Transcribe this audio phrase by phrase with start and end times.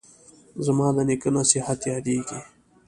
[0.65, 2.39] زما د نیکه نصیحت یادیږي